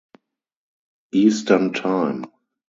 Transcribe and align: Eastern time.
Eastern 1.13 1.73
time. 1.73 2.25